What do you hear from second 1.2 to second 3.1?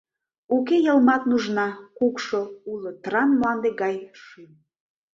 нужна, кукшо, Уло